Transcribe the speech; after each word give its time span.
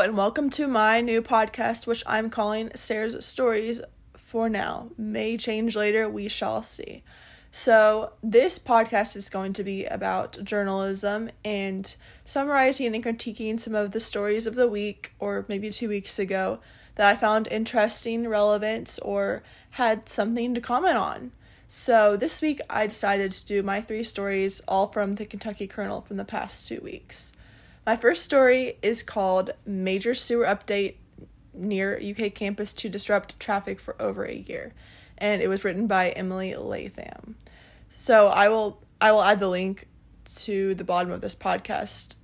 And 0.00 0.14
welcome 0.14 0.50
to 0.50 0.68
my 0.68 1.00
new 1.00 1.22
podcast, 1.22 1.86
which 1.86 2.04
I'm 2.06 2.28
calling 2.28 2.70
Sarah's 2.74 3.24
Stories 3.24 3.80
for 4.14 4.50
now. 4.50 4.90
May 4.98 5.38
change 5.38 5.74
later, 5.74 6.06
we 6.06 6.28
shall 6.28 6.62
see. 6.62 7.02
So, 7.50 8.12
this 8.22 8.58
podcast 8.58 9.16
is 9.16 9.30
going 9.30 9.54
to 9.54 9.64
be 9.64 9.86
about 9.86 10.38
journalism 10.44 11.30
and 11.42 11.96
summarizing 12.26 12.94
and 12.94 13.02
critiquing 13.02 13.58
some 13.58 13.74
of 13.74 13.92
the 13.92 14.00
stories 14.00 14.46
of 14.46 14.54
the 14.54 14.68
week 14.68 15.14
or 15.18 15.46
maybe 15.48 15.70
two 15.70 15.88
weeks 15.88 16.18
ago 16.18 16.58
that 16.96 17.08
I 17.08 17.16
found 17.16 17.48
interesting, 17.48 18.28
relevant, 18.28 18.98
or 19.00 19.42
had 19.70 20.10
something 20.10 20.54
to 20.54 20.60
comment 20.60 20.98
on. 20.98 21.32
So, 21.68 22.18
this 22.18 22.42
week 22.42 22.60
I 22.68 22.86
decided 22.86 23.30
to 23.30 23.46
do 23.46 23.62
my 23.62 23.80
three 23.80 24.04
stories, 24.04 24.60
all 24.68 24.88
from 24.88 25.14
the 25.14 25.24
Kentucky 25.24 25.66
Kernel 25.66 26.02
from 26.02 26.18
the 26.18 26.24
past 26.26 26.68
two 26.68 26.80
weeks. 26.82 27.32
My 27.86 27.94
first 27.94 28.24
story 28.24 28.78
is 28.82 29.04
called 29.04 29.52
Major 29.64 30.12
Sewer 30.12 30.44
Update 30.44 30.96
Near 31.54 31.96
UK 31.96 32.34
Campus 32.34 32.72
to 32.72 32.88
Disrupt 32.88 33.38
Traffic 33.38 33.78
for 33.78 33.94
Over 34.02 34.24
a 34.24 34.34
Year. 34.34 34.74
And 35.16 35.40
it 35.40 35.46
was 35.46 35.62
written 35.62 35.86
by 35.86 36.10
Emily 36.10 36.56
Latham. 36.56 37.36
So 37.90 38.26
I 38.26 38.48
will 38.48 38.82
I 39.00 39.12
will 39.12 39.22
add 39.22 39.38
the 39.38 39.48
link 39.48 39.86
to 40.38 40.74
the 40.74 40.82
bottom 40.82 41.12
of 41.12 41.20
this 41.20 41.36
podcast 41.36 42.16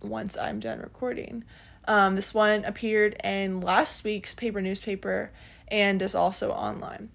once 0.00 0.34
I'm 0.38 0.60
done 0.60 0.80
recording. 0.80 1.44
Um, 1.86 2.16
this 2.16 2.32
one 2.32 2.64
appeared 2.64 3.20
in 3.22 3.60
last 3.60 4.02
week's 4.02 4.34
paper 4.34 4.62
newspaper 4.62 5.30
and 5.68 6.00
is 6.00 6.14
also 6.14 6.52
online. 6.52 7.10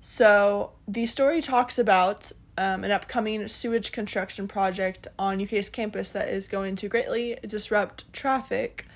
So 0.00 0.72
the 0.88 1.04
story 1.04 1.42
talks 1.42 1.78
about 1.78 2.32
um, 2.58 2.82
an 2.82 2.90
upcoming 2.90 3.46
sewage 3.46 3.92
construction 3.92 4.48
project 4.48 5.06
on 5.16 5.40
UK's 5.40 5.70
campus 5.70 6.10
that 6.10 6.28
is 6.28 6.48
going 6.48 6.74
to 6.76 6.88
greatly 6.88 7.38
disrupt 7.46 8.12
traffic 8.12 8.86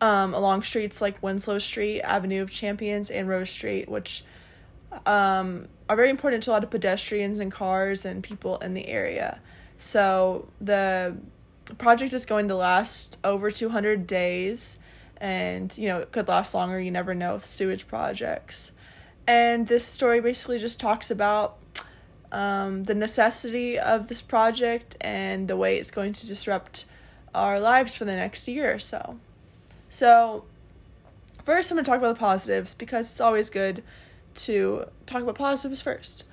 um, 0.00 0.32
along 0.32 0.62
streets 0.62 1.02
like 1.02 1.20
Winslow 1.22 1.58
Street, 1.58 2.00
Avenue 2.02 2.40
of 2.40 2.50
Champions, 2.50 3.10
and 3.10 3.28
Rose 3.28 3.50
Street, 3.50 3.88
which 3.88 4.22
um, 5.06 5.66
are 5.88 5.96
very 5.96 6.08
important 6.08 6.44
to 6.44 6.50
a 6.50 6.52
lot 6.52 6.62
of 6.62 6.70
pedestrians 6.70 7.40
and 7.40 7.50
cars 7.50 8.04
and 8.04 8.22
people 8.22 8.58
in 8.58 8.74
the 8.74 8.86
area. 8.86 9.40
So 9.76 10.48
the 10.60 11.16
project 11.78 12.12
is 12.12 12.26
going 12.26 12.46
to 12.48 12.54
last 12.54 13.18
over 13.24 13.50
200 13.50 14.06
days 14.06 14.78
and 15.20 15.76
you 15.76 15.86
know 15.86 15.98
it 15.98 16.10
could 16.10 16.26
last 16.26 16.54
longer 16.54 16.80
you 16.80 16.90
never 16.90 17.14
know 17.14 17.34
with 17.34 17.44
sewage 17.44 17.86
projects 17.86 18.72
and 19.28 19.68
this 19.68 19.84
story 19.84 20.20
basically 20.20 20.58
just 20.58 20.80
talks 20.80 21.10
about 21.10 21.59
um, 22.32 22.84
the 22.84 22.94
necessity 22.94 23.78
of 23.78 24.08
this 24.08 24.22
project 24.22 24.96
and 25.00 25.48
the 25.48 25.56
way 25.56 25.78
it's 25.78 25.90
going 25.90 26.12
to 26.12 26.26
disrupt 26.26 26.86
our 27.34 27.60
lives 27.60 27.94
for 27.94 28.04
the 28.04 28.16
next 28.16 28.46
year 28.48 28.74
or 28.74 28.78
so. 28.78 29.18
So, 29.88 30.44
first, 31.44 31.70
I'm 31.70 31.76
going 31.76 31.84
to 31.84 31.90
talk 31.90 31.98
about 31.98 32.14
the 32.14 32.20
positives 32.20 32.74
because 32.74 33.10
it's 33.10 33.20
always 33.20 33.50
good 33.50 33.82
to 34.36 34.84
talk 35.06 35.22
about 35.22 35.34
positives 35.34 35.80
first. 35.80 36.24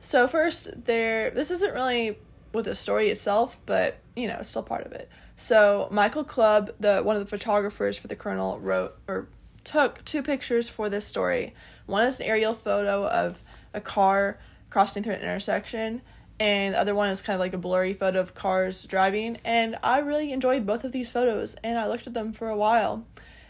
So, 0.00 0.26
first, 0.26 0.84
there, 0.86 1.30
this 1.30 1.50
isn't 1.50 1.74
really 1.74 2.18
with 2.52 2.64
the 2.66 2.74
story 2.74 3.08
itself, 3.08 3.58
but 3.66 3.98
you 4.16 4.28
know, 4.28 4.38
it's 4.40 4.50
still 4.50 4.62
part 4.62 4.84
of 4.84 4.92
it. 4.92 5.08
So, 5.36 5.88
Michael 5.90 6.24
Clubb, 6.24 6.72
the 6.78 7.00
one 7.00 7.16
of 7.16 7.22
the 7.22 7.28
photographers 7.28 7.96
for 7.98 8.08
the 8.08 8.16
Kernel, 8.16 8.58
wrote 8.58 8.96
or 9.08 9.28
took 9.64 10.04
two 10.04 10.22
pictures 10.22 10.68
for 10.68 10.88
this 10.88 11.06
story. 11.06 11.54
One 11.86 12.04
is 12.04 12.20
an 12.20 12.26
aerial 12.26 12.52
photo 12.52 13.06
of 13.06 13.38
a 13.72 13.80
car 13.80 14.38
crossing 14.72 15.02
through 15.02 15.12
an 15.12 15.20
intersection 15.20 16.00
and 16.40 16.74
the 16.74 16.80
other 16.80 16.94
one 16.94 17.10
is 17.10 17.20
kind 17.20 17.34
of 17.34 17.40
like 17.40 17.52
a 17.52 17.58
blurry 17.58 17.92
photo 17.92 18.18
of 18.18 18.32
cars 18.32 18.84
driving 18.84 19.36
and 19.44 19.76
i 19.82 19.98
really 19.98 20.32
enjoyed 20.32 20.64
both 20.64 20.82
of 20.82 20.92
these 20.92 21.10
photos 21.10 21.54
and 21.62 21.78
i 21.78 21.86
looked 21.86 22.06
at 22.06 22.14
them 22.14 22.32
for 22.32 22.48
a 22.48 22.56
while. 22.56 23.06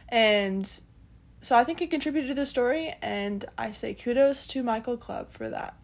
And 0.09 0.69
so 1.41 1.57
i 1.57 1.63
think 1.63 1.81
it 1.81 1.93
contributed 1.93 2.31
to 2.31 2.35
the 2.35 2.45
story 2.45 2.93
and 3.01 3.45
i 3.57 3.71
say 3.71 3.95
kudos 3.95 4.49
to 4.49 4.65
michael 4.65 4.97
Clubb 4.97 5.31
for 5.31 5.49
that. 5.49 5.77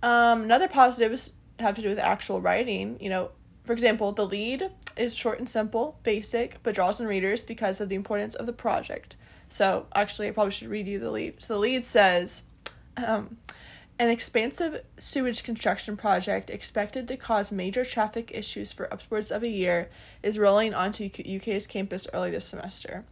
Um, 0.00 0.42
another 0.42 0.68
positives 0.68 1.32
have 1.58 1.74
to 1.74 1.82
do 1.82 1.88
with 1.88 1.98
actual 1.98 2.40
writing 2.40 2.98
you 3.00 3.10
know. 3.10 3.32
For 3.64 3.72
example 3.72 4.12
the 4.12 4.26
lead 4.26 4.70
is 4.96 5.16
short 5.16 5.40
and 5.40 5.48
simple 5.48 5.98
basic 6.04 6.62
but 6.62 6.76
draws 6.76 7.00
in 7.00 7.08
readers 7.08 7.42
because 7.42 7.80
of 7.80 7.88
the 7.88 7.96
importance 7.96 8.36
of 8.36 8.46
the 8.46 8.52
project. 8.52 9.16
So 9.48 9.86
actually 9.92 10.28
i 10.28 10.30
probably 10.30 10.52
should 10.52 10.68
read 10.68 10.86
you 10.86 11.00
the 11.00 11.10
lead. 11.10 11.42
So 11.42 11.54
the 11.54 11.60
lead 11.60 11.84
says 11.84 12.42
um, 12.96 13.38
an 13.98 14.10
expansive 14.10 14.82
sewage 14.98 15.42
construction 15.42 15.96
project 15.96 16.50
expected 16.50 17.08
to 17.08 17.16
cause 17.16 17.50
major 17.50 17.84
traffic 17.84 18.30
issues 18.34 18.72
for 18.72 18.92
upwards 18.92 19.30
of 19.30 19.42
a 19.42 19.48
year 19.48 19.88
is 20.22 20.38
rolling 20.38 20.74
onto 20.74 21.06
UK's 21.06 21.66
campus 21.66 22.06
early 22.12 22.30
this 22.30 22.44
semester. 22.44 23.04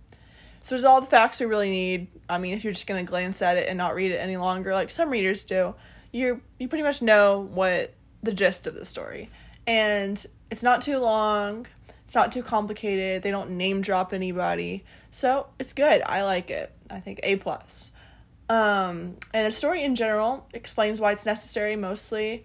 So 0.61 0.75
there's 0.75 0.85
all 0.85 1.01
the 1.01 1.07
facts 1.07 1.41
we 1.41 1.47
really 1.47 1.71
need. 1.71 2.09
I 2.29 2.39
mean, 2.39 2.55
if 2.55 2.65
you're 2.65 2.73
just 2.73 2.87
going 2.87 3.05
to 3.05 3.09
glance 3.09 3.41
at 3.43 3.57
it 3.57 3.69
and 3.69 3.79
not 3.79 3.95
read 3.95 4.13
it 4.13 4.17
any 4.17 4.37
longer, 4.37 4.73
like 4.73 4.91
some 4.91 5.11
readers 5.11 5.45
do, 5.45 5.75
you 6.13 6.41
you 6.59 6.69
pretty 6.69 6.85
much 6.85 7.03
know 7.03 7.49
what 7.53 7.95
the 8.23 8.33
gist 8.33 8.67
of 8.67 8.75
the 8.75 8.85
story. 8.85 9.31
And 9.67 10.25
it's 10.51 10.63
not 10.63 10.81
too 10.81 10.99
long. 10.99 11.67
It's 12.05 12.15
not 12.15 12.33
too 12.33 12.43
complicated. 12.43 13.23
They 13.23 13.31
don't 13.31 13.53
name 13.53 13.81
drop 13.81 14.13
anybody. 14.13 14.85
So, 15.11 15.47
it's 15.59 15.73
good. 15.73 16.03
I 16.05 16.23
like 16.25 16.51
it. 16.51 16.73
I 16.91 17.01
think 17.01 17.21
A 17.23 17.37
plus. 17.37 17.93
Um, 18.49 19.17
and 19.33 19.47
the 19.47 19.53
story 19.53 19.83
in 19.83 19.95
general 19.95 20.47
explains 20.53 21.01
why 21.01 21.13
it's 21.13 21.27
necessary 21.27 21.77
mostly. 21.77 22.45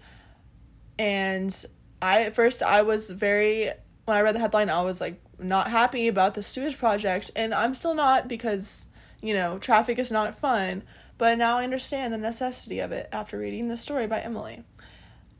And 0.98 1.64
I 2.00 2.22
at 2.22 2.34
first 2.34 2.62
I 2.62 2.82
was 2.82 3.10
very 3.10 3.70
when 4.06 4.16
I 4.16 4.22
read 4.22 4.34
the 4.34 4.40
headline 4.40 4.70
I 4.70 4.82
was 4.82 5.00
like 5.00 5.20
not 5.38 5.68
happy 5.68 6.08
about 6.08 6.34
the 6.34 6.42
sewage 6.42 6.78
project 6.78 7.30
and 7.36 7.54
I'm 7.54 7.74
still 7.74 7.94
not 7.94 8.28
because 8.28 8.88
you 9.22 9.34
know 9.34 9.58
traffic 9.58 9.98
is 9.98 10.10
not 10.10 10.38
fun. 10.38 10.82
But 11.18 11.36
now 11.36 11.58
I 11.58 11.64
understand 11.64 12.14
the 12.14 12.18
necessity 12.18 12.80
of 12.80 12.92
it 12.92 13.10
after 13.12 13.36
reading 13.36 13.68
the 13.68 13.76
story 13.76 14.06
by 14.06 14.20
Emily. 14.20 14.64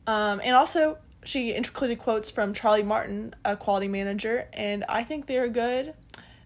Um, 0.07 0.41
and 0.45 0.55
also 0.55 0.99
she 1.25 1.55
included 1.55 1.99
quotes 1.99 2.31
from 2.31 2.53
Charlie 2.53 2.83
Martin, 2.83 3.35
a 3.45 3.57
quality 3.57 3.89
manager, 3.89 4.49
and 4.53 4.85
I 4.89 5.05
think 5.05 5.27
they 5.27 5.39
are 5.39 5.49
good, 5.49 5.95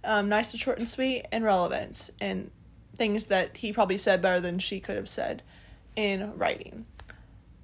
um, 0.05 0.29
nice 0.29 0.53
and 0.53 0.61
short 0.61 0.79
and 0.79 0.89
sweet, 0.89 1.27
and 1.33 1.45
relevant. 1.45 2.11
And 2.21 2.53
things 2.97 3.27
that 3.27 3.57
he 3.59 3.73
probably 3.73 3.97
said 3.97 4.23
better 4.23 4.41
than 4.41 4.59
she 4.59 4.81
could 4.81 4.97
have 4.97 5.09
said 5.09 5.43
in 5.97 6.37
writing. 6.37 6.87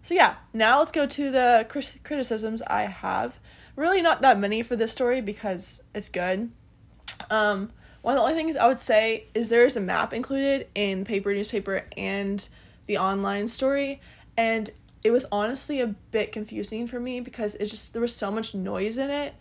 So 0.02 0.14
yeah, 0.14 0.36
now 0.52 0.78
let's 0.78 0.92
go 0.92 1.06
to 1.06 1.30
the 1.30 1.66
criticisms 2.02 2.62
I 2.62 2.82
have. 2.82 3.38
Really 3.76 4.02
not 4.02 4.22
that 4.22 4.38
many 4.38 4.62
for 4.62 4.76
this 4.76 4.92
story 4.92 5.20
because 5.20 5.82
it's 5.94 6.08
good. 6.08 6.50
Um, 7.30 7.70
one 8.02 8.14
of 8.14 8.18
the 8.18 8.22
only 8.22 8.34
things 8.34 8.56
I 8.56 8.66
would 8.66 8.78
say 8.78 9.26
is 9.34 9.48
there 9.48 9.64
is 9.64 9.76
a 9.76 9.80
map 9.80 10.12
included 10.12 10.68
in 10.74 11.00
the 11.00 11.04
paper, 11.04 11.34
newspaper, 11.34 11.84
and 11.96 12.46
the 12.86 12.98
online 12.98 13.46
story, 13.46 14.00
and 14.36 14.70
it 15.04 15.10
was 15.10 15.26
honestly 15.30 15.80
a 15.80 15.86
bit 15.86 16.32
confusing 16.32 16.86
for 16.86 16.98
me 16.98 17.20
because 17.20 17.54
it 17.56 17.66
just 17.66 17.92
there 17.92 18.02
was 18.02 18.14
so 18.14 18.30
much 18.30 18.54
noise 18.54 18.96
in 18.96 19.10
it, 19.10 19.34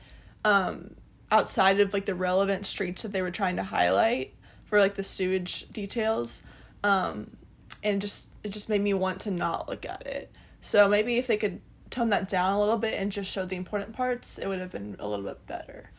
um, 0.44 0.96
outside 1.32 1.80
of 1.80 1.94
like 1.94 2.06
the 2.06 2.16
relevant 2.16 2.66
streets 2.66 3.02
that 3.04 3.14
they 3.14 3.22
were 3.22 3.32
trying 3.32 3.56
to 3.56 3.64
highlight 3.64 4.34
for 4.70 4.80
like 4.80 4.96
the 4.96 5.04
sewage 5.04 5.68
details 5.70 6.42
um 6.84 7.36
and 7.84 8.02
just 8.02 8.30
it 8.44 8.50
just 8.50 8.70
made 8.70 8.82
me 8.82 8.94
want 8.94 9.20
to 9.22 9.32
not 9.32 9.70
look 9.70 9.86
at 9.86 10.06
it. 10.06 10.32
So 10.60 10.88
maybe 10.88 11.18
if 11.18 11.28
they 11.28 11.38
could 11.38 11.62
tone 11.90 12.10
that 12.10 12.28
down 12.28 12.54
a 12.54 12.60
little 12.60 12.78
bit 12.78 12.94
and 13.00 13.12
just 13.12 13.32
show 13.32 13.46
the 13.46 13.56
important 13.56 13.94
parts 13.94 14.38
it 14.38 14.48
would 14.48 14.60
have 14.60 14.72
been 14.72 14.96
a 15.00 15.08
little 15.08 15.26
bit 15.26 15.46
better. 15.48 15.92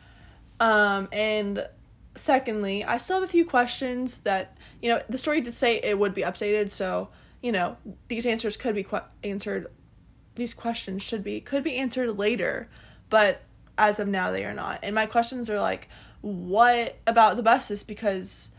Um 0.59 1.07
and 1.11 1.67
secondly 2.13 2.83
i 2.83 2.97
still 2.97 3.21
have 3.21 3.23
a 3.23 3.31
few 3.31 3.45
questions 3.45 4.19
that 4.19 4.57
you 4.81 4.89
know 4.89 5.01
the 5.07 5.17
story 5.17 5.39
did 5.39 5.53
say 5.53 5.79
it 5.81 5.97
would 5.97 6.13
be 6.13 6.23
updated 6.23 6.69
so 6.69 7.07
you 7.41 7.53
know 7.53 7.77
these 8.09 8.25
answers 8.25 8.57
could 8.57 8.75
be 8.75 8.83
qu- 8.83 8.99
answered 9.23 9.67
these 10.35 10.53
questions 10.53 11.01
should 11.01 11.23
be 11.23 11.39
could 11.39 11.63
be 11.63 11.77
answered 11.77 12.17
later 12.17 12.67
but 13.09 13.43
as 13.81 13.99
of 13.99 14.07
now 14.07 14.31
they 14.31 14.45
are 14.45 14.53
not. 14.53 14.79
And 14.83 14.93
my 14.93 15.05
questions 15.05 15.49
are 15.49 15.59
like 15.59 15.89
what 16.21 16.97
about 17.07 17.35
the 17.35 17.43
buses? 17.43 17.81
Because 17.81 18.51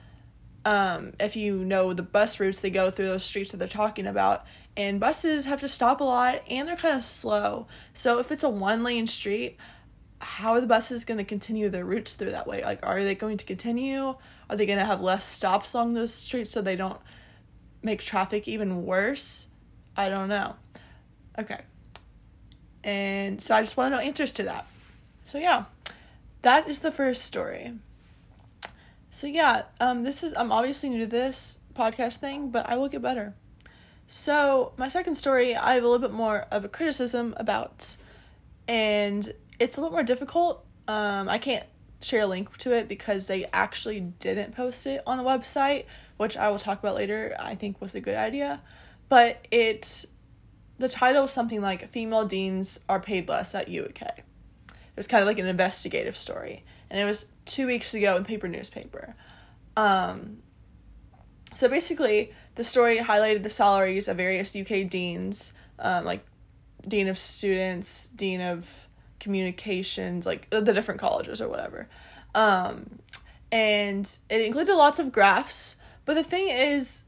um, 0.64 1.12
if 1.18 1.36
you 1.36 1.64
know 1.64 1.92
the 1.92 2.02
bus 2.02 2.38
routes 2.38 2.60
they 2.60 2.70
go 2.70 2.90
through 2.90 3.06
those 3.06 3.24
streets 3.24 3.52
that 3.52 3.58
they're 3.58 3.68
talking 3.68 4.06
about. 4.06 4.44
And 4.76 4.98
buses 4.98 5.44
have 5.44 5.60
to 5.60 5.68
stop 5.68 6.00
a 6.00 6.04
lot 6.04 6.42
and 6.48 6.66
they're 6.66 6.76
kind 6.76 6.96
of 6.96 7.04
slow. 7.04 7.66
So 7.92 8.18
if 8.18 8.32
it's 8.32 8.42
a 8.42 8.48
one 8.48 8.82
lane 8.82 9.06
street 9.06 9.56
how 10.24 10.52
are 10.52 10.60
the 10.60 10.68
buses 10.68 11.04
going 11.04 11.18
to 11.18 11.24
continue 11.24 11.68
their 11.68 11.84
routes 11.84 12.14
through 12.14 12.30
that 12.30 12.46
way? 12.46 12.62
Like 12.62 12.78
are 12.84 13.02
they 13.02 13.14
going 13.14 13.38
to 13.38 13.44
continue? 13.44 14.14
Are 14.48 14.56
they 14.56 14.66
going 14.66 14.78
to 14.78 14.84
have 14.84 15.00
less 15.00 15.26
stops 15.26 15.74
along 15.74 15.94
those 15.94 16.14
streets 16.14 16.52
so 16.52 16.62
they 16.62 16.76
don't 16.76 17.00
make 17.82 18.00
traffic 18.00 18.46
even 18.46 18.84
worse? 18.86 19.48
I 19.96 20.08
don't 20.08 20.28
know. 20.28 20.54
Okay. 21.38 21.60
And 22.84 23.40
so 23.40 23.54
i 23.54 23.60
just 23.60 23.76
want 23.76 23.92
to 23.92 23.96
know 23.96 24.02
answers 24.02 24.32
to 24.32 24.44
that. 24.44 24.66
So 25.24 25.38
yeah 25.38 25.64
that 26.42 26.68
is 26.68 26.80
the 26.80 26.92
first 26.92 27.22
story 27.22 27.72
so 29.12 29.26
yeah, 29.26 29.64
um, 29.78 30.04
this 30.04 30.22
is 30.22 30.32
I'm 30.38 30.50
obviously 30.50 30.88
new 30.88 31.00
to 31.00 31.06
this 31.06 31.60
podcast 31.74 32.16
thing, 32.16 32.50
but 32.50 32.68
I 32.68 32.76
will 32.76 32.88
get 32.88 33.02
better. 33.02 33.34
So 34.06 34.72
my 34.78 34.88
second 34.88 35.16
story, 35.16 35.54
I 35.54 35.74
have 35.74 35.84
a 35.84 35.86
little 35.86 36.06
bit 36.06 36.16
more 36.16 36.46
of 36.50 36.64
a 36.64 36.68
criticism 36.68 37.34
about, 37.36 37.98
and 38.66 39.30
it's 39.58 39.76
a 39.76 39.82
little 39.82 39.92
more 39.92 40.02
difficult. 40.02 40.64
Um, 40.88 41.28
I 41.28 41.36
can't 41.36 41.66
share 42.00 42.22
a 42.22 42.26
link 42.26 42.56
to 42.56 42.74
it 42.74 42.88
because 42.88 43.26
they 43.26 43.44
actually 43.52 44.00
didn't 44.00 44.56
post 44.56 44.86
it 44.86 45.02
on 45.06 45.18
the 45.18 45.24
website, 45.24 45.84
which 46.16 46.38
I 46.38 46.48
will 46.48 46.58
talk 46.58 46.78
about 46.78 46.94
later. 46.94 47.36
I 47.38 47.54
think 47.54 47.82
was 47.82 47.94
a 47.94 48.00
good 48.00 48.16
idea, 48.16 48.62
but 49.10 49.46
it 49.50 50.06
the 50.78 50.88
title 50.88 51.20
was 51.20 51.32
something 51.32 51.60
like 51.60 51.90
"Female 51.90 52.24
Deans 52.24 52.80
Are 52.88 52.98
Paid 52.98 53.28
Less 53.28 53.54
at 53.54 53.68
UK." 53.68 54.00
It 54.00 54.96
was 54.96 55.06
kind 55.06 55.20
of 55.20 55.26
like 55.26 55.38
an 55.38 55.46
investigative 55.46 56.16
story, 56.16 56.64
and 56.92 57.00
it 57.00 57.06
was 57.06 57.26
two 57.46 57.66
weeks 57.66 57.94
ago 57.94 58.16
in 58.18 58.24
paper 58.24 58.46
newspaper. 58.46 59.16
Um, 59.78 60.42
so 61.54 61.66
basically, 61.66 62.32
the 62.54 62.64
story 62.64 62.98
highlighted 62.98 63.42
the 63.42 63.50
salaries 63.50 64.08
of 64.08 64.18
various 64.18 64.54
UK 64.54 64.88
deans, 64.88 65.54
um, 65.78 66.04
like 66.04 66.24
dean 66.86 67.08
of 67.08 67.16
students, 67.16 68.10
dean 68.10 68.42
of 68.42 68.88
communications, 69.20 70.26
like 70.26 70.50
the 70.50 70.60
different 70.60 71.00
colleges 71.00 71.40
or 71.40 71.48
whatever. 71.48 71.88
Um, 72.34 72.98
and 73.50 74.06
it 74.28 74.42
included 74.42 74.74
lots 74.74 74.98
of 74.98 75.12
graphs, 75.12 75.76
but 76.04 76.14
the 76.14 76.22
thing 76.22 76.48
is, 76.50 77.04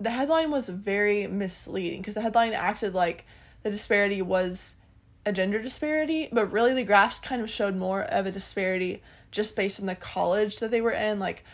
the 0.00 0.10
headline 0.10 0.50
was 0.50 0.68
very 0.68 1.28
misleading 1.28 2.00
because 2.00 2.14
the 2.14 2.22
headline 2.22 2.54
acted 2.54 2.92
like 2.92 3.24
the 3.62 3.70
disparity 3.70 4.20
was 4.20 4.74
a 5.24 5.32
gender 5.32 5.60
disparity, 5.60 6.28
but 6.32 6.50
really 6.50 6.74
the 6.74 6.84
graphs 6.84 7.18
kind 7.18 7.42
of 7.42 7.50
showed 7.50 7.76
more 7.76 8.02
of 8.02 8.26
a 8.26 8.32
disparity 8.32 9.02
just 9.30 9.56
based 9.56 9.80
on 9.80 9.86
the 9.86 9.94
college 9.94 10.58
that 10.58 10.70
they 10.70 10.80
were 10.80 10.90
in, 10.90 11.18
like 11.18 11.44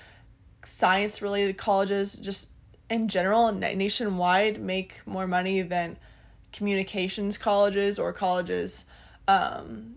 science 0.64 1.22
related 1.22 1.56
colleges 1.56 2.14
just 2.14 2.50
in 2.90 3.08
general 3.08 3.52
nationwide 3.52 4.60
make 4.60 5.00
more 5.06 5.26
money 5.26 5.62
than 5.62 5.96
communications 6.52 7.38
colleges 7.38 7.98
or 7.98 8.12
colleges 8.12 8.84
um, 9.28 9.96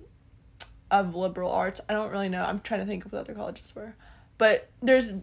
of 0.89 1.15
liberal 1.15 1.51
arts. 1.51 1.79
I 1.87 1.93
don't 1.93 2.11
really 2.11 2.29
know. 2.29 2.43
I'm 2.43 2.59
trying 2.59 2.81
to 2.81 2.85
think 2.85 3.05
of 3.05 3.13
what 3.13 3.19
other 3.19 3.33
colleges 3.33 3.73
were. 3.73 3.95
But 4.37 4.69
there's 4.81 5.13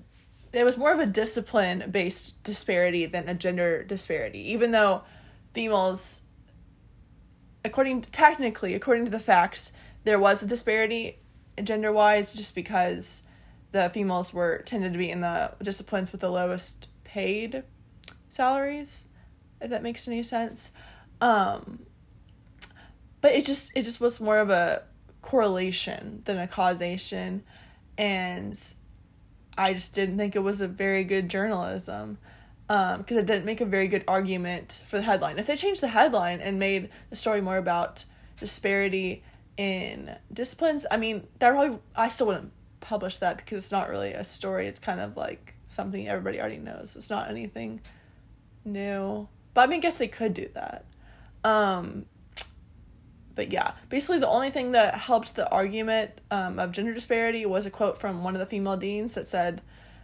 it 0.53 0.65
was 0.65 0.79
more 0.79 0.93
of 0.93 0.99
a 0.99 1.07
discipline 1.07 1.85
based 1.91 2.43
disparity 2.43 3.05
than 3.05 3.29
a 3.29 3.35
gender 3.35 3.85
disparity, 3.85 4.51
even 4.51 4.71
though 4.71 5.03
females 5.53 6.23
according 7.69 8.03
technically, 8.03 8.75
according 8.75 9.05
to 9.05 9.11
the 9.11 9.21
facts, 9.21 9.73
there 10.05 10.19
was 10.19 10.43
a 10.43 10.47
disparity 10.47 11.19
gender 11.63 11.93
wise 11.93 12.35
just 12.35 12.55
because 12.55 13.23
the 13.73 13.91
females 13.91 14.33
were 14.33 14.63
tended 14.65 14.93
to 14.93 14.99
be 14.99 15.11
in 15.11 15.21
the 15.21 15.53
disciplines 15.63 16.13
with 16.13 16.21
the 16.21 16.31
lowest 16.31 16.89
paid 17.05 17.63
salaries 18.31 19.09
if 19.61 19.71
that 19.71 19.83
makes 19.83 20.07
any 20.07 20.23
sense. 20.23 20.71
Um 21.21 21.81
but 23.21 23.33
it 23.33 23.45
just 23.45 23.73
it 23.77 23.83
just 23.83 24.01
was 24.01 24.21
more 24.21 24.39
of 24.39 24.51
a 24.51 24.83
correlation 25.21 26.23
than 26.25 26.39
a 26.39 26.47
causation. 26.47 27.43
And 27.97 28.59
i 29.57 29.75
just 29.75 29.93
didn't 29.95 30.17
think 30.17 30.37
it 30.37 30.43
was 30.43 30.61
a 30.61 30.69
very 30.69 31.03
good 31.03 31.29
journalism 31.29 32.19
um 32.69 32.99
because 32.99 33.17
it 33.17 33.27
didn't 33.27 33.45
make 33.45 33.61
a 33.61 33.67
very 33.67 33.89
good 33.89 34.05
argument 34.07 34.85
for 34.87 34.97
the 34.97 35.03
headline 35.03 35.39
if 35.39 35.47
they 35.47 35.57
changed 35.57 35.81
the 35.81 35.89
headline 35.89 36.41
and 36.41 36.59
made 36.59 36.89
the 37.11 37.17
story 37.17 37.41
more 37.41 37.57
about 37.57 38.05
disparity 38.39 39.23
in 39.57 40.15
disciplines 40.33 40.87
i 40.91 40.97
mean 40.97 41.27
that 41.39 41.51
probably 41.51 41.79
i 41.97 42.09
still 42.09 42.27
wouldn't 42.27 42.53
publish 42.81 43.19
that 43.19 43.37
because 43.37 43.65
it's 43.65 43.73
not 43.73 43.89
really 43.89 44.13
a 44.13 44.25
story. 44.25 44.67
It's 44.67 44.81
kind 44.81 45.01
of 45.01 45.17
like 45.17 45.55
something 45.67 46.09
everybody 46.09 46.41
already 46.41 46.59
knows. 46.59 46.97
It's 46.97 47.11
not 47.11 47.29
anything 47.29 47.81
new. 48.65 49.29
But 49.55 49.63
I 49.63 49.67
mean, 49.67 49.79
I 49.79 49.83
guess 49.83 49.99
they 49.99 50.09
could 50.09 50.35
do 50.35 50.49
that. 50.55 50.85
Um, 51.45 52.07
but 53.35 53.53
yeah, 53.53 53.73
basically 53.89 54.19
the 54.19 54.29
only 54.29 54.51
thing 54.51 54.73
that 54.73 54.95
helped 54.95 55.37
the 55.37 55.49
argument 55.51 56.21
um, 56.31 56.59
of 56.59 56.73
gender 56.73 56.95
disparity 56.95 57.47
was 57.47 57.67
a 57.67 57.71
quote 57.71 57.99
from 57.99 58.25
one 58.25 58.35
of 58.35 58.41
the 58.41 58.47
female 58.47 58.77
deans 58.77 59.15
that 59.15 59.27
said, 59.27 59.63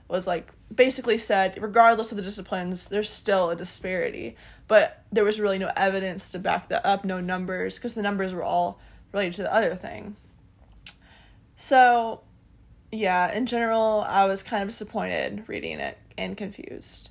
was 0.09 0.27
like 0.27 0.51
basically 0.75 1.19
said, 1.19 1.59
regardless 1.61 2.11
of 2.11 2.17
the 2.17 2.23
disciplines, 2.23 2.89
there's 2.89 3.11
still 3.11 3.51
a 3.51 3.57
disparity. 3.57 4.37
But 4.67 5.03
there 5.13 5.25
was 5.25 5.41
really 5.41 5.59
no 5.59 5.71
evidence 5.77 6.31
to 6.31 6.39
back 6.39 6.69
that 6.69 6.85
up, 6.87 7.05
no 7.05 7.21
numbers, 7.21 7.77
because 7.77 7.95
the 7.95 8.03
numbers 8.03 8.35
were 8.35 8.43
all 8.43 8.81
related 9.13 9.35
to 9.35 9.43
the 9.43 9.55
other 9.55 9.75
thing. 9.75 10.17
So 11.57 12.23
yeah, 12.91 13.33
in 13.33 13.47
general, 13.47 14.05
I 14.09 14.25
was 14.27 14.43
kind 14.43 14.63
of 14.63 14.69
disappointed 14.69 15.45
reading 15.47 15.81
it 15.81 15.99
and 16.17 16.37
confused. 16.37 17.11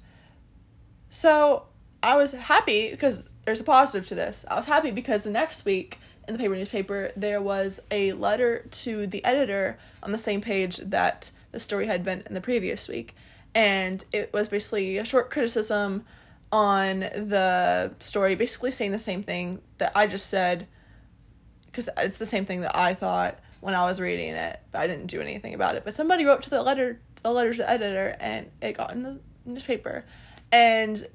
So 1.09 1.65
I 2.01 2.15
was 2.15 2.31
happy 2.31 2.91
because 2.91 3.23
there's 3.43 3.59
a 3.59 3.63
positive 3.63 4.07
to 4.09 4.15
this. 4.15 4.45
I 4.49 4.55
was 4.55 4.65
happy 4.65 4.91
because 4.91 5.23
the 5.23 5.31
next 5.31 5.65
week 5.65 5.99
in 6.27 6.33
the 6.33 6.39
paper 6.39 6.55
newspaper 6.55 7.11
there 7.17 7.41
was 7.41 7.81
a 7.91 8.13
letter 8.13 8.65
to 8.71 9.05
the 9.05 9.23
editor 9.25 9.77
on 10.01 10.11
the 10.11 10.17
same 10.17 10.41
page 10.41 10.77
that 10.77 11.31
the 11.53 11.59
story 11.61 11.87
had 11.87 12.03
been 12.03 12.23
in 12.25 12.33
the 12.33 12.41
previous 12.41 12.89
week. 12.89 13.15
And 13.55 14.03
it 14.11 14.33
was 14.33 14.49
basically 14.49 14.97
a 14.97 15.05
short 15.05 15.29
criticism 15.31 16.03
on 16.51 16.99
the 16.99 17.93
story, 17.99 18.35
basically 18.35 18.71
saying 18.71 18.91
the 18.91 18.99
same 18.99 19.23
thing 19.23 19.61
that 19.77 19.91
I 19.95 20.05
just 20.07 20.27
said, 20.27 20.67
because 21.67 21.89
it's 21.97 22.17
the 22.17 22.25
same 22.25 22.45
thing 22.45 22.61
that 22.61 22.75
I 22.77 22.93
thought 22.93 23.39
when 23.61 23.73
I 23.73 23.85
was 23.85 24.01
reading 24.01 24.33
it, 24.33 24.59
but 24.71 24.81
I 24.81 24.87
didn't 24.87 25.07
do 25.07 25.21
anything 25.21 25.53
about 25.53 25.75
it. 25.75 25.85
But 25.85 25.95
somebody 25.95 26.25
wrote 26.25 26.41
to 26.43 26.49
the 26.49 26.61
letter, 26.61 26.99
the 27.21 27.31
letter 27.31 27.51
to 27.53 27.57
the 27.59 27.69
editor, 27.69 28.17
and 28.19 28.51
it 28.61 28.77
got 28.77 28.91
in 28.91 29.03
the 29.03 29.19
newspaper. 29.45 30.03
And 30.51 31.07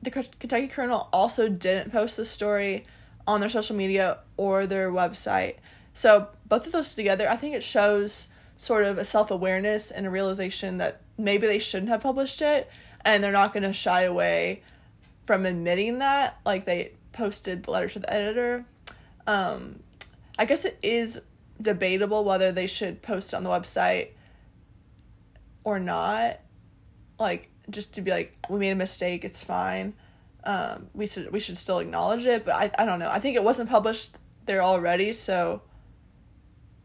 the 0.00 0.10
Kentucky 0.10 0.68
Kernel 0.68 1.08
also 1.12 1.48
didn't 1.48 1.90
post 1.90 2.16
the 2.16 2.24
story 2.24 2.86
on 3.26 3.40
their 3.40 3.48
social 3.48 3.74
media 3.74 4.18
or 4.36 4.66
their 4.66 4.90
website. 4.90 5.56
So 5.94 6.28
both 6.46 6.66
of 6.66 6.72
those 6.72 6.94
together, 6.94 7.28
I 7.28 7.36
think 7.36 7.54
it 7.54 7.62
shows 7.62 8.28
sort 8.56 8.84
of 8.84 8.98
a 8.98 9.04
self 9.04 9.30
awareness 9.30 9.90
and 9.90 10.06
a 10.06 10.10
realization 10.10 10.78
that 10.78 11.02
maybe 11.18 11.46
they 11.46 11.58
shouldn't 11.58 11.90
have 11.90 12.00
published 12.00 12.42
it, 12.42 12.70
and 13.04 13.22
they're 13.22 13.32
not 13.32 13.52
going 13.52 13.62
to 13.62 13.72
shy 13.72 14.02
away 14.02 14.62
from 15.24 15.46
admitting 15.46 15.98
that. 15.98 16.38
Like 16.44 16.64
they 16.64 16.92
posted 17.12 17.64
the 17.64 17.70
letter 17.70 17.88
to 17.88 17.98
the 18.00 18.12
editor. 18.12 18.64
Um, 19.26 19.80
I 20.38 20.44
guess 20.44 20.64
it 20.64 20.78
is 20.82 21.20
debatable 21.60 22.24
whether 22.24 22.52
they 22.52 22.66
should 22.66 23.02
post 23.02 23.34
on 23.34 23.42
the 23.42 23.50
website 23.50 24.10
or 25.64 25.78
not. 25.78 26.40
Like 27.18 27.50
just 27.70 27.94
to 27.94 28.02
be 28.02 28.10
like, 28.10 28.36
we 28.48 28.58
made 28.58 28.70
a 28.70 28.76
mistake, 28.76 29.24
it's 29.24 29.42
fine. 29.42 29.94
Um, 30.44 30.86
we 30.94 31.08
should 31.08 31.32
we 31.32 31.40
should 31.40 31.58
still 31.58 31.80
acknowledge 31.80 32.24
it, 32.24 32.44
but 32.44 32.54
I 32.54 32.70
I 32.78 32.84
don't 32.84 33.00
know. 33.00 33.10
I 33.10 33.18
think 33.18 33.36
it 33.36 33.42
wasn't 33.42 33.68
published 33.68 34.18
there 34.44 34.62
already, 34.62 35.12
so 35.12 35.62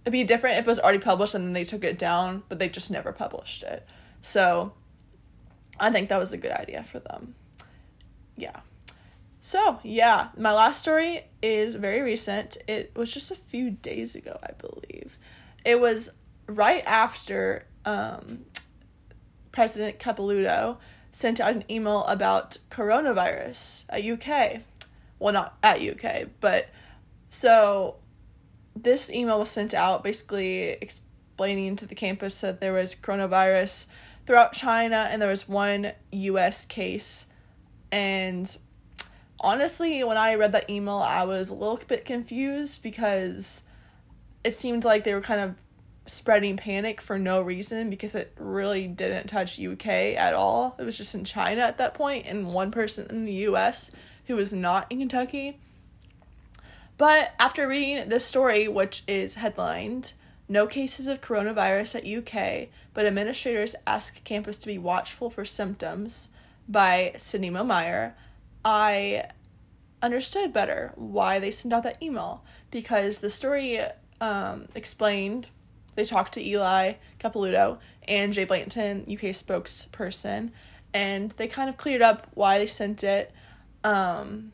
it'd 0.03 0.11
be 0.11 0.23
different 0.23 0.57
if 0.57 0.65
it 0.65 0.69
was 0.69 0.79
already 0.79 0.99
published 0.99 1.35
and 1.35 1.45
then 1.45 1.53
they 1.53 1.63
took 1.63 1.83
it 1.83 1.97
down, 1.97 2.43
but 2.49 2.59
they 2.59 2.69
just 2.69 2.91
never 2.91 3.11
published 3.11 3.63
it. 3.63 3.87
So 4.21 4.73
I 5.79 5.91
think 5.91 6.09
that 6.09 6.19
was 6.19 6.33
a 6.33 6.37
good 6.37 6.51
idea 6.51 6.83
for 6.83 6.99
them. 6.99 7.35
Yeah. 8.35 8.61
So, 9.39 9.79
yeah, 9.83 10.29
my 10.37 10.53
last 10.53 10.81
story 10.81 11.25
is 11.41 11.75
very 11.75 12.01
recent. 12.01 12.57
It 12.67 12.91
was 12.95 13.11
just 13.11 13.31
a 13.31 13.35
few 13.35 13.71
days 13.71 14.15
ago, 14.15 14.39
I 14.43 14.51
believe. 14.53 15.17
It 15.65 15.79
was 15.79 16.11
right 16.47 16.83
after 16.85 17.65
um, 17.85 18.45
President 19.51 19.97
Capilouto 19.99 20.77
sent 21.11 21.39
out 21.39 21.53
an 21.55 21.63
email 21.69 22.05
about 22.05 22.57
coronavirus 22.69 23.85
at 23.89 24.03
UK. 24.05 24.61
Well, 25.19 25.33
not 25.33 25.57
at 25.63 25.81
UK, 25.81 26.29
but 26.39 26.69
so 27.29 27.95
this 28.75 29.09
email 29.09 29.39
was 29.39 29.49
sent 29.49 29.73
out 29.73 30.03
basically 30.03 30.71
explaining 30.81 31.75
to 31.75 31.85
the 31.85 31.95
campus 31.95 32.41
that 32.41 32.59
there 32.61 32.73
was 32.73 32.95
coronavirus 32.95 33.87
throughout 34.25 34.53
China 34.53 35.07
and 35.09 35.21
there 35.21 35.29
was 35.29 35.47
one 35.47 35.91
US 36.11 36.65
case 36.65 37.25
and 37.91 38.57
honestly, 39.41 40.03
when 40.03 40.17
I 40.17 40.35
read 40.35 40.53
that 40.53 40.69
email, 40.69 40.97
I 40.97 41.23
was 41.23 41.49
a 41.49 41.53
little 41.53 41.79
bit 41.87 42.05
confused 42.05 42.81
because 42.81 43.63
it 44.43 44.55
seemed 44.55 44.83
like 44.83 45.03
they 45.03 45.13
were 45.13 45.21
kind 45.21 45.41
of 45.41 45.55
spreading 46.05 46.57
panic 46.57 46.99
for 46.99 47.19
no 47.19 47.41
reason 47.41 47.89
because 47.89 48.15
it 48.15 48.33
really 48.39 48.87
didn't 48.87 49.27
touch 49.27 49.59
UK 49.59 49.87
at 49.87 50.33
all. 50.33 50.75
It 50.79 50.83
was 50.83 50.97
just 50.97 51.13
in 51.13 51.25
China 51.25 51.61
at 51.61 51.77
that 51.77 51.93
point 51.93 52.25
and 52.25 52.53
one 52.53 52.71
person 52.71 53.07
in 53.09 53.25
the 53.25 53.33
US 53.33 53.91
who 54.27 54.35
was 54.35 54.53
not 54.53 54.87
in 54.89 54.99
Kentucky. 54.99 55.59
But 57.01 57.33
after 57.39 57.67
reading 57.67 58.09
this 58.09 58.23
story, 58.23 58.67
which 58.67 59.01
is 59.07 59.33
headlined 59.33 60.13
No 60.47 60.67
Cases 60.67 61.07
of 61.07 61.19
Coronavirus 61.19 61.95
at 61.95 62.05
UK, 62.05 62.69
but 62.93 63.07
administrators 63.07 63.73
ask 63.87 64.23
campus 64.23 64.55
to 64.59 64.67
be 64.67 64.77
watchful 64.77 65.31
for 65.31 65.43
symptoms 65.43 66.29
by 66.69 67.13
Sydney 67.17 67.49
Meyer, 67.49 68.15
I 68.63 69.31
understood 70.03 70.53
better 70.53 70.93
why 70.93 71.39
they 71.39 71.49
sent 71.49 71.73
out 71.73 71.81
that 71.85 72.03
email 72.03 72.43
because 72.69 73.17
the 73.17 73.31
story 73.31 73.79
um, 74.21 74.67
explained 74.75 75.47
they 75.95 76.05
talked 76.05 76.33
to 76.33 76.47
Eli 76.47 76.93
Capilouto 77.19 77.79
and 78.07 78.31
Jay 78.31 78.43
Blanton, 78.43 79.07
UK 79.09 79.33
spokesperson, 79.33 80.51
and 80.93 81.31
they 81.31 81.47
kind 81.47 81.67
of 81.67 81.77
cleared 81.77 82.03
up 82.03 82.27
why 82.35 82.59
they 82.59 82.67
sent 82.67 83.03
it. 83.03 83.31
Um, 83.83 84.51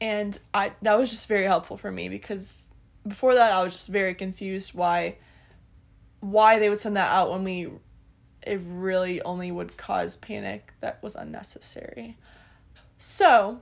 and 0.00 0.38
I 0.54 0.72
that 0.82 0.98
was 0.98 1.10
just 1.10 1.26
very 1.26 1.44
helpful 1.44 1.76
for 1.76 1.90
me 1.90 2.08
because 2.08 2.70
before 3.06 3.34
that 3.34 3.52
I 3.52 3.62
was 3.62 3.72
just 3.72 3.88
very 3.88 4.14
confused 4.14 4.74
why 4.74 5.16
why 6.20 6.58
they 6.58 6.68
would 6.68 6.80
send 6.80 6.96
that 6.96 7.10
out 7.10 7.30
when 7.30 7.44
we 7.44 7.68
it 8.46 8.60
really 8.64 9.20
only 9.22 9.50
would 9.50 9.76
cause 9.76 10.16
panic 10.16 10.72
that 10.80 11.02
was 11.02 11.14
unnecessary. 11.14 12.16
So, 12.96 13.60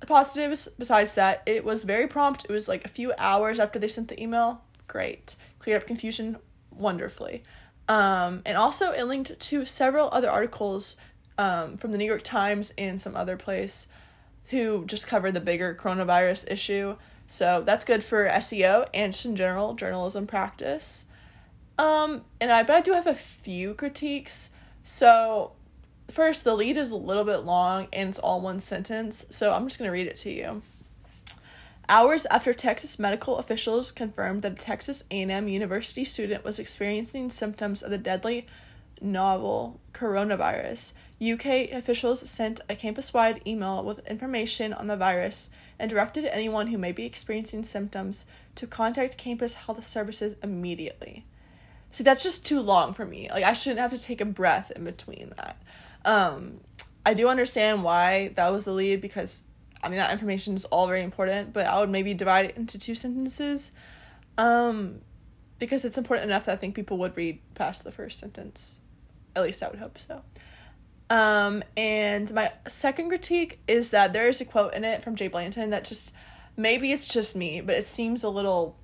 the 0.00 0.06
positives 0.06 0.68
besides 0.78 1.14
that, 1.14 1.42
it 1.46 1.64
was 1.64 1.84
very 1.84 2.06
prompt. 2.06 2.44
It 2.44 2.50
was 2.50 2.68
like 2.68 2.84
a 2.84 2.88
few 2.88 3.12
hours 3.18 3.58
after 3.58 3.78
they 3.78 3.88
sent 3.88 4.08
the 4.08 4.20
email. 4.20 4.62
Great. 4.88 5.36
Cleared 5.58 5.82
up 5.82 5.86
confusion 5.86 6.38
wonderfully. 6.70 7.42
Um, 7.88 8.42
and 8.46 8.56
also, 8.56 8.92
it 8.92 9.04
linked 9.04 9.38
to 9.38 9.64
several 9.64 10.08
other 10.12 10.30
articles 10.30 10.96
um, 11.38 11.76
from 11.76 11.92
the 11.92 11.98
New 11.98 12.06
York 12.06 12.22
Times 12.22 12.72
and 12.78 13.00
some 13.00 13.16
other 13.16 13.36
place 13.36 13.86
who 14.46 14.84
just 14.86 15.06
covered 15.06 15.34
the 15.34 15.40
bigger 15.40 15.74
coronavirus 15.74 16.50
issue. 16.50 16.96
So 17.26 17.62
that's 17.64 17.84
good 17.84 18.04
for 18.04 18.28
SEO 18.28 18.88
and 18.92 19.12
just 19.12 19.24
in 19.24 19.36
general 19.36 19.74
journalism 19.74 20.26
practice. 20.26 21.06
Um, 21.78 22.22
and 22.40 22.52
I 22.52 22.62
but 22.62 22.76
I 22.76 22.80
do 22.80 22.92
have 22.92 23.06
a 23.06 23.14
few 23.14 23.74
critiques. 23.74 24.50
So 24.82 25.52
first, 26.10 26.44
the 26.44 26.54
lead 26.54 26.76
is 26.76 26.90
a 26.90 26.96
little 26.96 27.24
bit 27.24 27.38
long 27.38 27.88
and 27.92 28.10
it's 28.10 28.18
all 28.18 28.40
one 28.40 28.60
sentence. 28.60 29.24
So 29.30 29.52
I'm 29.52 29.66
just 29.66 29.78
gonna 29.78 29.92
read 29.92 30.06
it 30.06 30.16
to 30.16 30.30
you. 30.30 30.62
Hours 31.88 32.26
after 32.26 32.54
Texas 32.54 32.98
medical 32.98 33.38
officials 33.38 33.90
confirmed 33.90 34.42
that 34.42 34.52
a 34.52 34.56
Texas 34.56 35.04
A&M 35.10 35.48
University 35.48 36.04
student 36.04 36.44
was 36.44 36.58
experiencing 36.58 37.28
symptoms 37.30 37.82
of 37.82 37.90
the 37.90 37.98
deadly 37.98 38.46
novel 39.00 39.80
coronavirus, 39.92 40.92
UK 41.22 41.70
officials 41.70 42.28
sent 42.28 42.60
a 42.68 42.74
campus 42.74 43.14
wide 43.14 43.40
email 43.46 43.82
with 43.84 44.06
information 44.08 44.72
on 44.72 44.88
the 44.88 44.96
virus 44.96 45.50
and 45.78 45.90
directed 45.90 46.24
anyone 46.24 46.68
who 46.68 46.78
may 46.78 46.92
be 46.92 47.04
experiencing 47.04 47.62
symptoms 47.62 48.26
to 48.56 48.66
contact 48.66 49.18
campus 49.18 49.54
health 49.54 49.84
services 49.84 50.34
immediately. 50.42 51.24
See, 51.90 52.02
that's 52.04 52.22
just 52.22 52.46
too 52.46 52.60
long 52.60 52.94
for 52.94 53.04
me. 53.04 53.28
Like, 53.30 53.44
I 53.44 53.52
shouldn't 53.52 53.80
have 53.80 53.92
to 53.92 54.00
take 54.00 54.20
a 54.20 54.24
breath 54.26 54.70
in 54.70 54.84
between 54.84 55.32
that. 55.36 55.62
Um, 56.04 56.56
I 57.04 57.14
do 57.14 57.28
understand 57.28 57.84
why 57.84 58.28
that 58.34 58.50
was 58.50 58.64
the 58.64 58.72
lead 58.72 59.00
because 59.00 59.42
I 59.82 59.88
mean, 59.88 59.98
that 59.98 60.12
information 60.12 60.54
is 60.54 60.64
all 60.66 60.86
very 60.86 61.02
important, 61.02 61.52
but 61.52 61.66
I 61.66 61.80
would 61.80 61.90
maybe 61.90 62.14
divide 62.14 62.46
it 62.46 62.56
into 62.56 62.78
two 62.78 62.94
sentences 62.94 63.72
um, 64.38 65.00
because 65.58 65.84
it's 65.84 65.98
important 65.98 66.30
enough 66.30 66.44
that 66.44 66.52
I 66.52 66.56
think 66.56 66.76
people 66.76 66.98
would 66.98 67.16
read 67.16 67.40
past 67.54 67.82
the 67.82 67.90
first 67.90 68.18
sentence. 68.18 68.80
At 69.34 69.42
least 69.42 69.62
I 69.62 69.68
would 69.68 69.80
hope 69.80 69.98
so. 69.98 70.22
Um, 71.12 71.62
and 71.76 72.32
my 72.32 72.52
second 72.66 73.10
critique 73.10 73.60
is 73.68 73.90
that 73.90 74.14
there 74.14 74.28
is 74.28 74.40
a 74.40 74.46
quote 74.46 74.72
in 74.72 74.82
it 74.82 75.04
from 75.04 75.14
Jay 75.14 75.28
Blanton 75.28 75.68
that 75.68 75.84
just 75.84 76.14
maybe 76.56 76.90
it's 76.90 77.06
just 77.06 77.36
me, 77.36 77.60
but 77.60 77.74
it 77.74 77.84
seems 77.84 78.24
a 78.24 78.30
little 78.30 78.78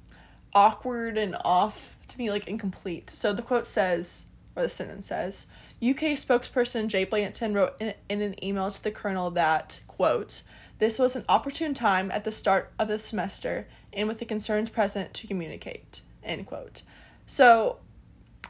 awkward 0.54 1.16
and 1.16 1.34
off 1.42 1.96
to 2.08 2.18
me, 2.18 2.30
like 2.30 2.46
incomplete. 2.46 3.08
So 3.08 3.32
the 3.32 3.40
quote 3.40 3.66
says, 3.66 4.26
or 4.54 4.62
the 4.62 4.68
sentence 4.68 5.06
says, 5.06 5.46
UK 5.82 6.18
spokesperson 6.18 6.88
Jay 6.88 7.04
Blanton 7.04 7.54
wrote 7.54 7.80
in, 7.80 7.94
in 8.10 8.20
an 8.20 8.44
email 8.44 8.70
to 8.70 8.82
the 8.82 8.90
Kernel 8.90 9.30
that, 9.30 9.80
quote, 9.86 10.42
this 10.80 10.98
was 10.98 11.16
an 11.16 11.24
opportune 11.30 11.72
time 11.72 12.10
at 12.10 12.24
the 12.24 12.32
start 12.32 12.70
of 12.78 12.88
the 12.88 12.98
semester 12.98 13.66
and 13.90 14.06
with 14.06 14.18
the 14.18 14.26
concerns 14.26 14.68
present 14.68 15.14
to 15.14 15.26
communicate. 15.26 16.02
End 16.22 16.44
quote. 16.44 16.82
So, 17.26 17.78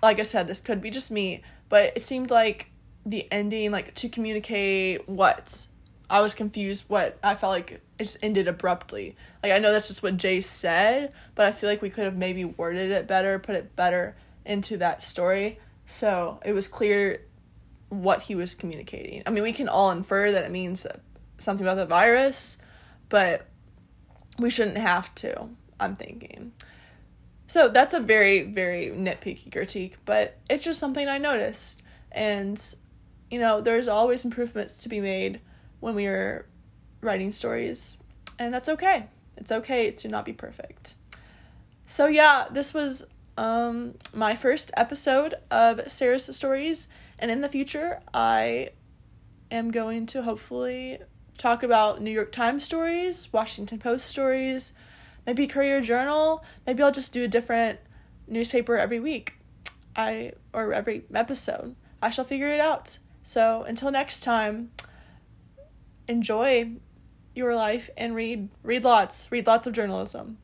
like 0.02 0.18
I 0.18 0.24
said, 0.24 0.48
this 0.48 0.60
could 0.60 0.82
be 0.82 0.90
just 0.90 1.12
me, 1.12 1.42
but 1.68 1.92
it 1.94 2.02
seemed 2.02 2.32
like 2.32 2.72
the 3.10 3.26
ending, 3.32 3.70
like 3.70 3.94
to 3.96 4.08
communicate 4.08 5.08
what? 5.08 5.66
I 6.10 6.20
was 6.20 6.34
confused 6.34 6.84
what 6.88 7.18
I 7.22 7.34
felt 7.34 7.52
like 7.52 7.72
it 7.72 7.82
just 7.98 8.18
ended 8.22 8.48
abruptly. 8.48 9.16
Like 9.42 9.52
I 9.52 9.58
know 9.58 9.72
that's 9.72 9.88
just 9.88 10.02
what 10.02 10.16
Jay 10.16 10.40
said, 10.40 11.12
but 11.34 11.46
I 11.46 11.52
feel 11.52 11.68
like 11.68 11.82
we 11.82 11.90
could 11.90 12.04
have 12.04 12.16
maybe 12.16 12.44
worded 12.44 12.90
it 12.90 13.06
better, 13.06 13.38
put 13.38 13.54
it 13.54 13.76
better 13.76 14.16
into 14.44 14.76
that 14.78 15.02
story. 15.02 15.58
So 15.86 16.40
it 16.44 16.52
was 16.52 16.68
clear 16.68 17.22
what 17.90 18.22
he 18.22 18.34
was 18.34 18.54
communicating. 18.54 19.22
I 19.26 19.30
mean, 19.30 19.42
we 19.42 19.52
can 19.52 19.68
all 19.68 19.90
infer 19.90 20.30
that 20.32 20.44
it 20.44 20.50
means 20.50 20.86
something 21.38 21.66
about 21.66 21.76
the 21.76 21.86
virus, 21.86 22.58
but 23.08 23.46
we 24.38 24.50
shouldn't 24.50 24.78
have 24.78 25.14
to, 25.16 25.48
I'm 25.80 25.94
thinking. 25.94 26.52
So 27.46 27.68
that's 27.68 27.94
a 27.94 28.00
very, 28.00 28.42
very 28.42 28.88
nitpicky 28.88 29.50
critique, 29.50 29.96
but 30.04 30.38
it's 30.50 30.64
just 30.64 30.78
something 30.78 31.08
I 31.08 31.18
noticed. 31.18 31.82
And, 32.12 32.62
you 33.30 33.38
know, 33.38 33.60
there's 33.60 33.88
always 33.88 34.24
improvements 34.24 34.78
to 34.78 34.88
be 34.88 35.00
made 35.00 35.40
when 35.80 35.94
we 35.94 36.06
are 36.06 36.46
writing 37.00 37.30
stories, 37.30 37.98
and 38.38 38.52
that's 38.52 38.68
okay. 38.68 39.06
It's 39.36 39.52
okay 39.52 39.90
to 39.92 40.08
not 40.08 40.24
be 40.24 40.32
perfect. 40.32 40.94
So, 41.86 42.06
yeah, 42.06 42.46
this 42.50 42.74
was 42.74 43.04
um, 43.36 43.94
my 44.12 44.34
first 44.34 44.70
episode 44.76 45.34
of 45.50 45.90
Sarah's 45.90 46.34
Stories, 46.34 46.88
and 47.18 47.30
in 47.30 47.40
the 47.40 47.48
future, 47.48 48.00
I 48.12 48.70
am 49.50 49.70
going 49.70 50.06
to 50.06 50.22
hopefully 50.22 50.98
talk 51.36 51.62
about 51.62 52.02
New 52.02 52.10
York 52.10 52.32
Times 52.32 52.64
stories, 52.64 53.32
Washington 53.32 53.78
Post 53.78 54.06
stories, 54.06 54.72
maybe 55.26 55.46
Courier 55.46 55.80
Journal. 55.80 56.44
Maybe 56.66 56.82
I'll 56.82 56.92
just 56.92 57.12
do 57.12 57.24
a 57.24 57.28
different 57.28 57.78
newspaper 58.26 58.76
every 58.76 59.00
week. 59.00 59.34
I 59.96 60.32
or 60.52 60.72
every 60.72 61.04
episode. 61.14 61.74
I 62.02 62.10
shall 62.10 62.24
figure 62.24 62.48
it 62.48 62.60
out. 62.60 62.98
So 63.28 63.62
until 63.64 63.90
next 63.90 64.20
time, 64.20 64.70
enjoy 66.08 66.76
your 67.34 67.54
life 67.54 67.90
and 67.94 68.14
read 68.14 68.48
read 68.62 68.84
lots, 68.84 69.30
read 69.30 69.46
lots 69.46 69.66
of 69.66 69.74
journalism. 69.74 70.38